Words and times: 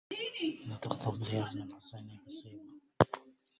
لا 0.67 0.75
تغتبط 0.75 1.33
يا 1.33 1.49
بن 1.53 1.61
الحصين 1.61 2.17
بصبية 2.27 2.61